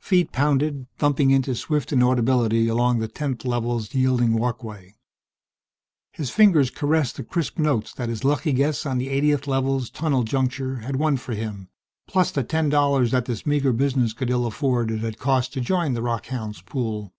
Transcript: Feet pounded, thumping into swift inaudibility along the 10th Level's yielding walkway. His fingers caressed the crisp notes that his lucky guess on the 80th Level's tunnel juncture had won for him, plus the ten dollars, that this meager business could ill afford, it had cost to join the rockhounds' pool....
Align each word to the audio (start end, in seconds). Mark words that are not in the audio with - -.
Feet 0.00 0.32
pounded, 0.32 0.88
thumping 0.98 1.30
into 1.30 1.54
swift 1.54 1.92
inaudibility 1.92 2.66
along 2.66 2.98
the 2.98 3.06
10th 3.06 3.44
Level's 3.44 3.94
yielding 3.94 4.32
walkway. 4.32 4.96
His 6.12 6.30
fingers 6.30 6.68
caressed 6.68 7.14
the 7.14 7.22
crisp 7.22 7.60
notes 7.60 7.92
that 7.94 8.08
his 8.08 8.24
lucky 8.24 8.52
guess 8.52 8.84
on 8.84 8.98
the 8.98 9.06
80th 9.06 9.46
Level's 9.46 9.88
tunnel 9.88 10.24
juncture 10.24 10.78
had 10.78 10.96
won 10.96 11.16
for 11.16 11.34
him, 11.34 11.68
plus 12.08 12.32
the 12.32 12.42
ten 12.42 12.68
dollars, 12.68 13.12
that 13.12 13.26
this 13.26 13.46
meager 13.46 13.72
business 13.72 14.12
could 14.12 14.30
ill 14.30 14.46
afford, 14.46 14.90
it 14.90 14.98
had 14.98 15.16
cost 15.20 15.52
to 15.52 15.60
join 15.60 15.92
the 15.94 16.02
rockhounds' 16.02 16.60
pool.... 16.60 17.14